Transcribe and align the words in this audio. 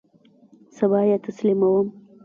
سبا 0.77 0.99
یی 1.07 1.17
تسلیموم 1.25 1.87